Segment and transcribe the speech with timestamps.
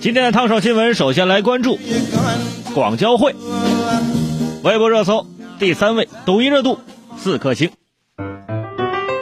[0.00, 1.76] 今天的烫手新闻，首先来关注
[2.72, 3.34] 广交会。
[4.62, 5.26] 微博热搜
[5.58, 6.78] 第三位，抖音热度
[7.16, 7.70] 四颗星。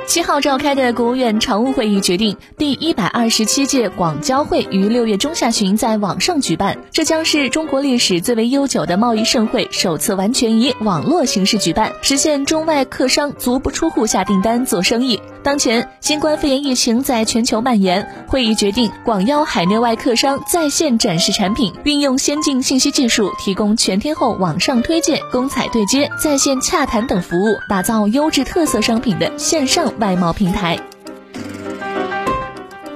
[0.07, 15.21] 七号召开的国务院常务会议决定，第一百二十七届广交会于六月中下旬在网上举办，这将是中国历史最为悠久的贸易盛会首次完全以网络形式举办，实现中外客商足不出户下订单做生意。
[15.47, 30.81] 当前，新冠肺炎疫情在全球蔓延，会议决定广邀海内外客商在线展示产品，运用先进信息技术，提供全天候网上推荐、公采对接、在线洽谈等服务，打造优质特色商品的线上外贸平台。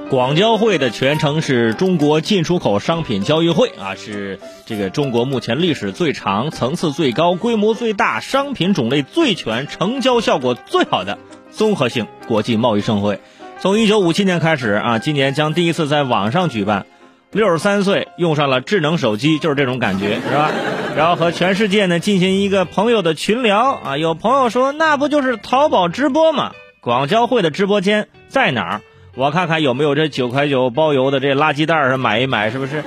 [0.09, 11.17] 广交会的全称是中国进出口商品交易会啊，是这个中国目前历史最长、层次最高、规模最大、商品种类最全、成交效果最好的。
[11.51, 13.19] 综合性国际贸易盛会，
[13.59, 16.85] 从一九五七年开始啊，今年将第一次在网上举办。
[17.31, 20.51] 六十三岁用上了智能手机，就是这种感觉，是吧？
[20.97, 23.97] 然后和全世界呢进行一个朋友的群聊啊。
[23.97, 26.51] 有朋友说，那不就是淘宝直播吗？
[26.81, 28.81] 广交会的直播间在哪儿？
[29.15, 32.83] 我看看有没有这九块九包邮的这垃圾袋儿，买一买，是不是？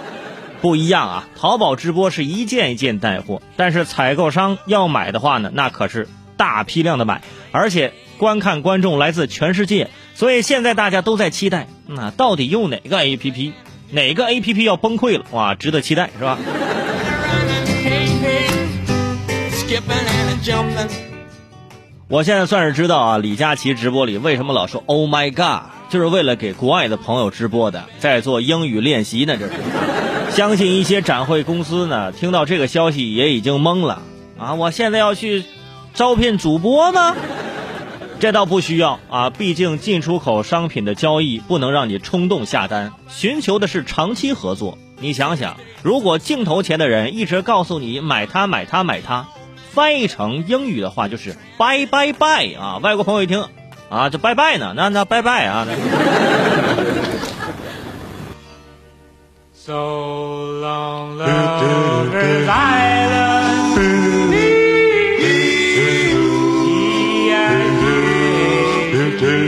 [0.61, 1.29] 不一样啊！
[1.41, 6.07] 淘宝直播是一件一件带货，但是采购商要买的话呢，那可是
[6.37, 7.95] 大批量的买，而且。
[8.17, 13.53] 观看观众来自全世界，所以现在大家都在期待，那到底用哪个 A P P？
[13.91, 15.25] 哪个 A P P 要崩溃了？
[15.33, 16.39] 哇，值得期待，是吧？
[22.09, 29.37] 我现在算是知道啊，李佳琦直播里为什么老说 Oh my God，就是为了给国外的朋友直播的，在做英语练习呢。
[29.39, 29.55] 这是，
[30.31, 34.03] 相信一些展会公司呢，听到这个消息也已经懵了
[34.39, 34.55] 啊！
[34.55, 35.45] 我现在要去
[35.95, 37.17] 招聘主播吗？
[38.25, 44.79] 这倒不需要啊，毕竟进出口商品的交易不能让你冲动下单，寻求的是长期合作。
[44.99, 49.27] 你想想，如果镜头前的人一直告诉你买它买它买它，
[49.73, 52.79] 翻译成英语的话就是拜拜拜啊！
[52.83, 53.47] 外国朋友一听
[53.91, 54.73] 啊，这拜拜呢？
[54.75, 55.67] 那那拜拜啊
[59.53, 59.75] ！So
[60.63, 62.94] long, lovers, I